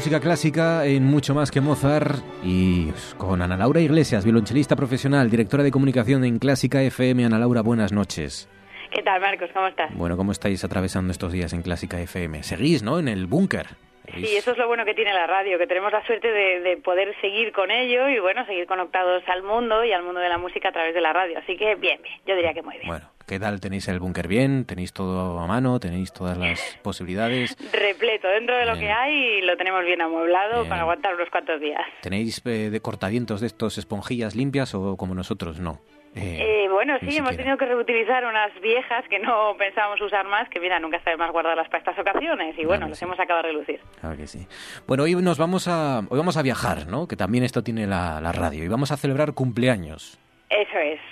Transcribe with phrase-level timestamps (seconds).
[0.00, 5.62] música clásica en mucho más que Mozart y con Ana Laura Iglesias, violonchelista profesional, directora
[5.62, 7.26] de comunicación en Clásica FM.
[7.26, 8.48] Ana Laura, buenas noches.
[8.90, 9.50] ¿Qué tal, Marcos?
[9.52, 9.94] ¿Cómo estás?
[9.94, 12.42] Bueno, ¿cómo estáis atravesando estos días en Clásica FM?
[12.44, 12.98] Seguís, ¿no?
[12.98, 13.66] En el búnker.
[14.14, 17.14] Sí, eso es lo bueno que tiene la radio, que tenemos la suerte de, poder
[17.20, 20.68] seguir con ello y, bueno, seguir conectados al mundo y al mundo de la música
[20.68, 21.38] a través de la radio.
[21.38, 22.88] Así que bien, bien, yo diría que muy bien.
[22.88, 24.64] Bueno, ¿qué tal tenéis el búnker bien?
[24.64, 25.78] ¿Tenéis todo a mano?
[25.78, 27.56] ¿Tenéis todas las posibilidades?
[27.72, 31.82] Repleto, dentro de lo que hay lo tenemos bien amueblado para aguantar unos cuantos días.
[32.02, 35.80] ¿Tenéis eh, de cortavientos de estos esponjillas limpias o como nosotros no?
[36.16, 40.48] Eh, eh, bueno, sí, hemos tenido que reutilizar unas viejas que no pensábamos usar más,
[40.48, 43.52] que mira, nunca está más guardarlas para estas ocasiones y bueno, las hemos acabado de
[43.52, 43.80] relucir.
[44.00, 44.46] Claro que sí.
[44.86, 47.06] Bueno, hoy nos vamos a, hoy vamos a viajar, ¿no?
[47.06, 50.18] Que también esto tiene la, la radio y vamos a celebrar cumpleaños.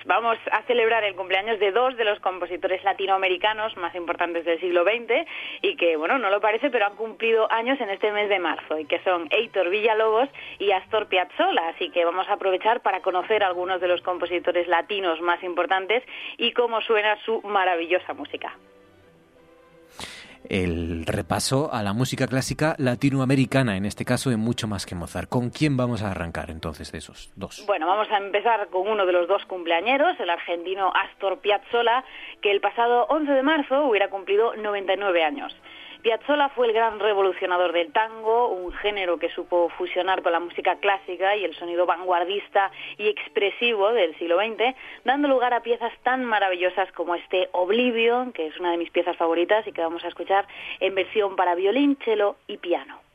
[0.04, 4.84] Vamos a celebrar el cumpleaños de dos de los compositores latinoamericanos más importantes del siglo
[4.84, 5.26] XX
[5.62, 8.78] y que, bueno, no lo parece, pero han cumplido años en este mes de marzo
[8.78, 10.28] y que son Heitor Villalobos
[10.60, 11.68] y Astor Piazzolla.
[11.68, 16.04] Así que vamos a aprovechar para conocer algunos de los compositores latinos más importantes
[16.36, 18.56] y cómo suena su maravillosa música
[20.48, 25.28] el repaso a la música clásica latinoamericana, en este caso en mucho más que Mozart.
[25.28, 27.64] ¿Con quién vamos a arrancar entonces de esos dos?
[27.67, 32.05] Bueno, vamos a empezar con uno de los dos cumpleañeros, el argentino Astor Piazzolla,
[32.41, 35.54] que el pasado 11 de marzo hubiera cumplido 99 años.
[36.08, 40.76] Piazzolla fue el gran revolucionador del tango, un género que supo fusionar con la música
[40.76, 44.74] clásica y el sonido vanguardista y expresivo del siglo XX,
[45.04, 49.18] dando lugar a piezas tan maravillosas como este Oblivion, que es una de mis piezas
[49.18, 50.47] favoritas y que vamos a escuchar
[50.80, 53.07] en versión para violín, cello y piano.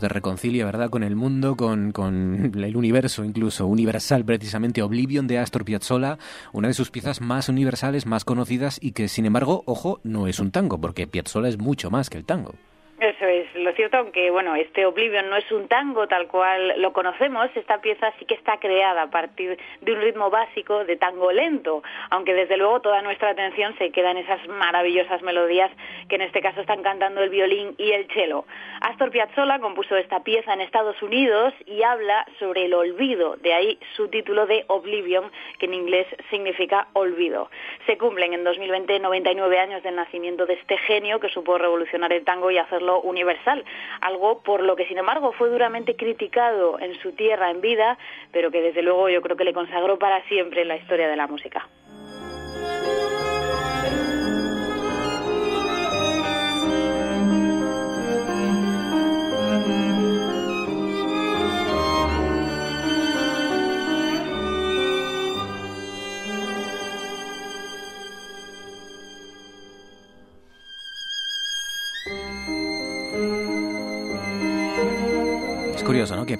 [0.00, 5.38] Te reconcilia, ¿verdad?, con el mundo, con, con el universo incluso, universal precisamente, Oblivion de
[5.38, 6.18] Astor Piazzolla,
[6.52, 10.40] una de sus piezas más universales, más conocidas y que, sin embargo, ojo, no es
[10.40, 12.54] un tango, porque Piazzolla es mucho más que el tango.
[13.20, 16.94] Eso es, lo cierto, aunque bueno, este Oblivion no es un tango tal cual lo
[16.94, 21.30] conocemos, esta pieza sí que está creada a partir de un ritmo básico de tango
[21.30, 25.70] lento, aunque desde luego toda nuestra atención se queda en esas maravillosas melodías
[26.08, 28.46] que en este caso están cantando el violín y el cello.
[28.80, 33.78] Astor Piazzolla compuso esta pieza en Estados Unidos y habla sobre el olvido, de ahí
[33.96, 37.50] su título de Oblivion, que en inglés significa olvido.
[37.84, 42.24] Se cumplen en 2020 99 años del nacimiento de este genio que supo revolucionar el
[42.24, 43.64] tango y hacerlo universal,
[44.00, 47.98] algo por lo que sin embargo fue duramente criticado en su tierra en vida,
[48.32, 51.16] pero que desde luego yo creo que le consagró para siempre en la historia de
[51.16, 51.68] la música.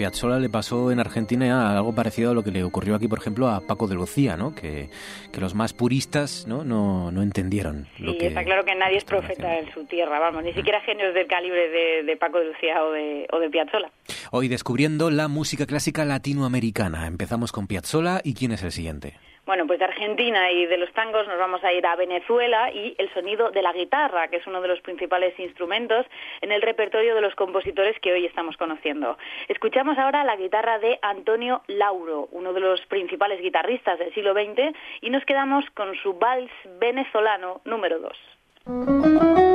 [0.00, 3.50] Piazzolla le pasó en Argentina algo parecido a lo que le ocurrió aquí, por ejemplo,
[3.50, 4.54] a Paco de Lucía, ¿no?
[4.54, 4.88] Que,
[5.30, 7.86] que los más puristas no, no, no entendieron.
[7.98, 11.12] Lo que está claro que nadie es profeta en su tierra, vamos, ni siquiera genios
[11.12, 13.90] del calibre de, de Paco de Lucía o de, o de Piazzolla.
[14.30, 17.06] Hoy descubriendo la música clásica latinoamericana.
[17.06, 19.18] Empezamos con Piazzolla y ¿quién es el siguiente?
[19.50, 22.94] Bueno, pues de Argentina y de los tangos nos vamos a ir a Venezuela y
[22.98, 26.06] el sonido de la guitarra, que es uno de los principales instrumentos
[26.40, 29.18] en el repertorio de los compositores que hoy estamos conociendo.
[29.48, 34.72] Escuchamos ahora la guitarra de Antonio Lauro, uno de los principales guitarristas del siglo XX,
[35.00, 39.49] y nos quedamos con su vals venezolano número 2.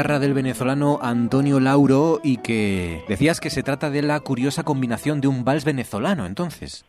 [0.00, 5.20] Guitarra del venezolano Antonio Lauro y que decías que se trata de la curiosa combinación
[5.20, 6.86] de un vals venezolano, entonces.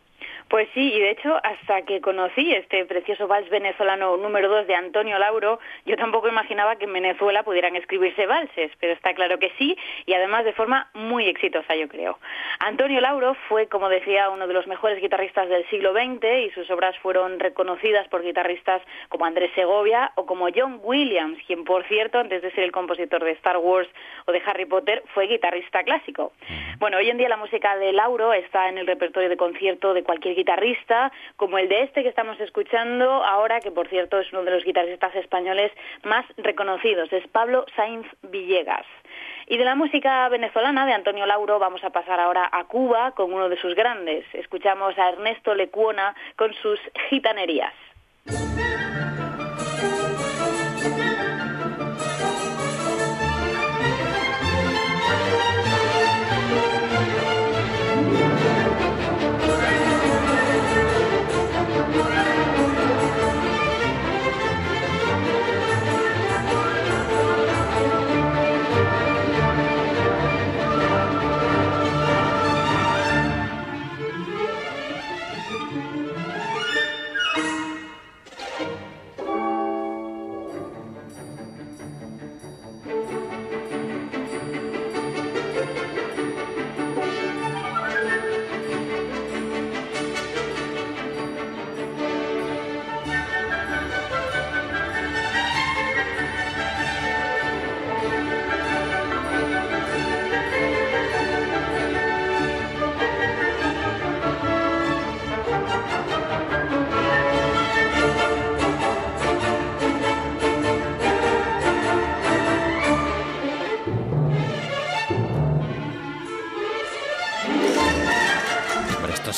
[0.52, 4.74] Pues sí, y de hecho, hasta que conocí este precioso vals venezolano número 2 de
[4.74, 9.50] Antonio Lauro, yo tampoco imaginaba que en Venezuela pudieran escribirse valses, pero está claro que
[9.56, 12.18] sí, y además de forma muy exitosa, yo creo.
[12.58, 16.70] Antonio Lauro fue, como decía, uno de los mejores guitarristas del siglo XX y sus
[16.70, 22.18] obras fueron reconocidas por guitarristas como Andrés Segovia o como John Williams, quien, por cierto,
[22.18, 23.88] antes de ser el compositor de Star Wars
[24.26, 26.34] o de Harry Potter, fue guitarrista clásico.
[26.78, 30.02] Bueno, hoy en día la música de Lauro está en el repertorio de concierto de
[30.02, 34.42] cualquier guitarrista, como el de este que estamos escuchando ahora, que por cierto es uno
[34.42, 35.70] de los guitarristas españoles
[36.02, 38.86] más reconocidos, es Pablo Sainz Villegas.
[39.46, 43.32] Y de la música venezolana de Antonio Lauro vamos a pasar ahora a Cuba con
[43.32, 44.24] uno de sus grandes.
[44.32, 47.74] Escuchamos a Ernesto Lecuona con sus gitanerías.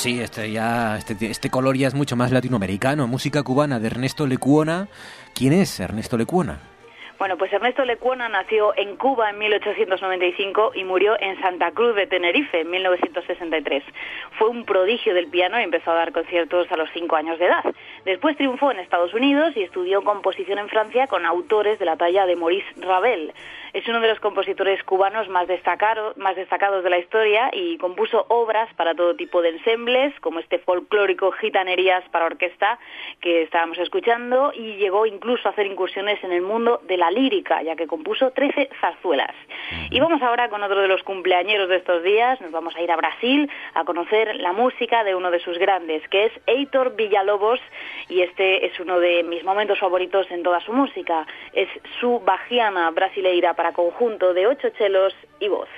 [0.05, 3.07] Sí, este, ya, este, este, color ya es mucho más latinoamericano.
[3.07, 4.87] Música cubana de Ernesto Lecuona.
[5.33, 6.59] ¿Quién es Ernesto Lecuona?
[7.17, 12.05] Bueno, pues Ernesto Lecuona nació en Cuba en 1895 y murió en Santa Cruz de
[12.05, 13.83] Tenerife en 1963.
[14.37, 17.45] Fue un prodigio del piano y empezó a dar conciertos a los cinco años de
[17.45, 17.63] edad.
[18.03, 22.27] Después triunfó en Estados Unidos y estudió composición en Francia con autores de la talla
[22.27, 23.33] de Maurice Ravel.
[23.75, 25.49] Es uno de los compositores cubanos más,
[26.15, 30.59] más destacados de la historia y compuso obras para todo tipo de ensembles, como este
[30.59, 32.79] folclórico Gitanerías para orquesta
[33.19, 37.63] que estábamos escuchando, y llegó incluso a hacer incursiones en el mundo de la lírica,
[37.63, 39.35] ya que compuso 13 zarzuelas.
[39.89, 42.89] Y vamos ahora con otro de los cumpleañeros de estos días, nos vamos a ir
[42.93, 47.59] a Brasil a conocer la música de uno de sus grandes, que es Heitor Villalobos,
[48.07, 51.27] y este es uno de mis momentos favoritos en toda su música.
[51.51, 51.67] Es
[51.99, 55.69] su bajiana brasileira para conjunto de ocho chelos y voz.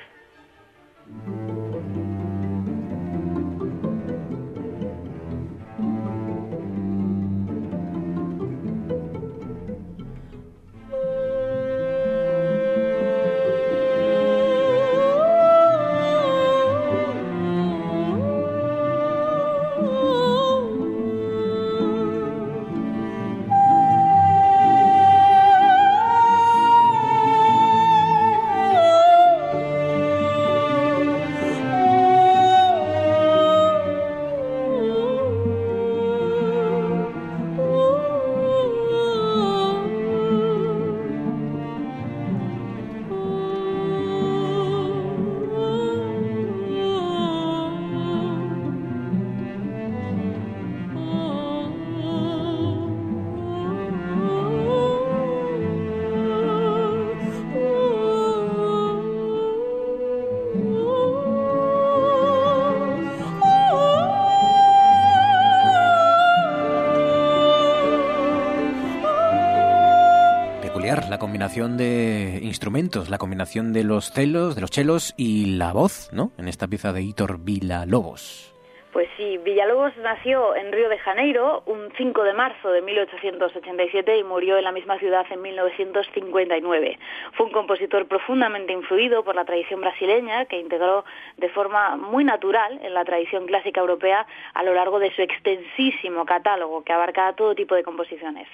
[71.65, 76.31] De instrumentos, la combinación de los celos, de los chelos y la voz, ¿no?
[76.37, 78.53] En esta pieza de Hitor Vila Lobos.
[79.17, 84.59] Sí, Villalobos nació en Río de Janeiro un 5 de marzo de 1887 y murió
[84.59, 86.99] en la misma ciudad en 1959.
[87.33, 91.03] Fue un compositor profundamente influido por la tradición brasileña que integró
[91.37, 96.23] de forma muy natural en la tradición clásica europea a lo largo de su extensísimo
[96.25, 98.47] catálogo que abarca todo tipo de composiciones.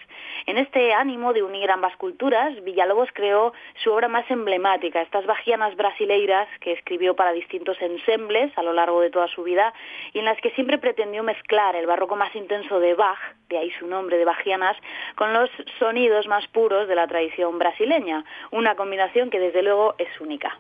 [0.46, 3.52] En este ánimo de unir ambas culturas, Villalobos creó
[3.84, 9.02] su obra más emblemática, estas bajianas brasileiras que escribió para distintos ensembles a lo largo
[9.02, 9.74] de toda su vida
[10.14, 13.20] y en que siempre pretendió mezclar el barroco más intenso de Bach,
[13.50, 14.78] de ahí su nombre de Bajianas,
[15.16, 20.10] con los sonidos más puros de la tradición brasileña, una combinación que desde luego es
[20.22, 20.58] única.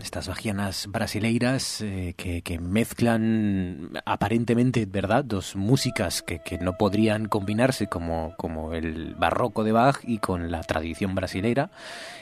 [0.00, 8.34] Estas bajianas brasileiras eh, que, mezclan aparentemente, ¿verdad?, dos músicas que, no podrían combinarse como,
[8.36, 11.70] como el barroco de Bach y con la tradición brasileira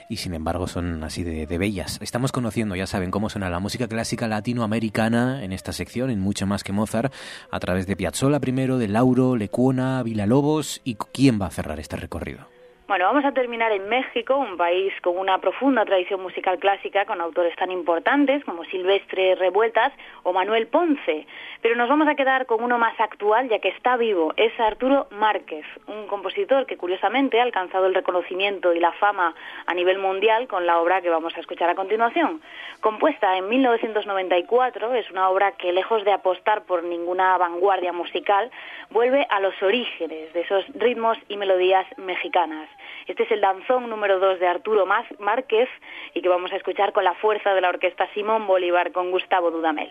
[0.09, 1.99] y sin embargo son así de, bellas.
[2.03, 6.47] Estamos conociendo, ya saben, cómo suena la música clásica latinoamericana en esta sección, en mucho
[6.47, 7.13] más que Mozart,
[7.51, 11.97] a través de Piazzolla primero, de Lauro, Lecuona, Villalobos y quién va a cerrar este
[11.97, 12.54] recorrido.
[12.87, 17.19] Bueno, vamos a terminar en México, un país con una profunda tradición musical clásica, con
[17.19, 19.91] autores tan importantes como Silvestre Revueltas
[20.23, 21.26] o Manuel Ponce.
[21.64, 24.35] Pero nos vamos a quedar con uno más actual, ya que está vivo.
[24.37, 29.73] Es Arturo Márquez, un compositor que curiosamente ha alcanzado el reconocimiento y la fama a
[29.73, 32.42] nivel mundial con la obra que vamos a escuchar a continuación.
[32.83, 38.50] Compuesta en 1994, es una obra que, lejos de apostar por ninguna vanguardia musical,
[38.90, 42.68] vuelve a los orígenes de esos ritmos y melodías mexicanas.
[43.06, 45.71] Este es el danzón número 2 de Arturo Márquez
[46.12, 49.50] y que vamos a escuchar con la fuerza de la orquesta Simón Bolívar con Gustavo
[49.50, 49.90] Dudamel.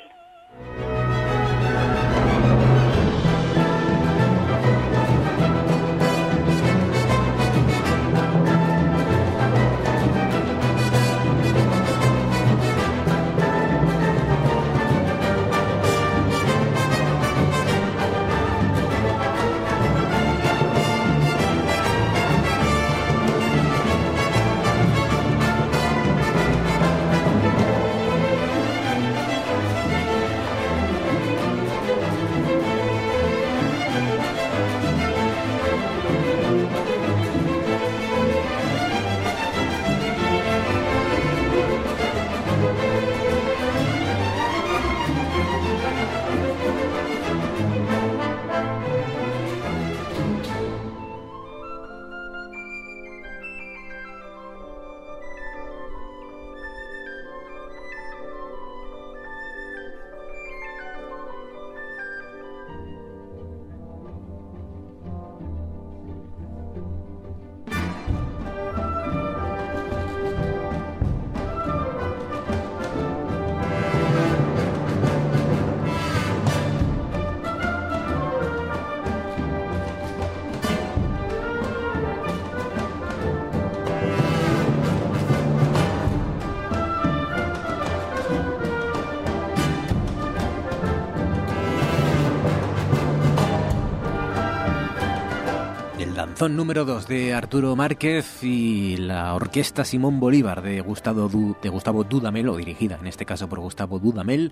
[96.41, 101.29] Número 2 de Arturo Márquez y la orquesta Simón Bolívar de Gustavo,
[101.61, 104.51] de Gustavo Dudamel, o dirigida en este caso por Gustavo Dudamel,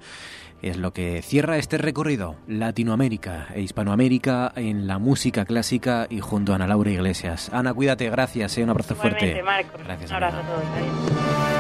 [0.61, 6.53] es lo que cierra este recorrido Latinoamérica e Hispanoamérica en la música clásica y junto
[6.53, 7.50] a Ana Laura Iglesias.
[7.51, 9.41] Ana, cuídate, gracias, eh, un abrazo fuerte.
[9.43, 9.77] Marco.
[9.83, 10.09] Gracias.
[10.11, 11.50] Un abrazo a todos.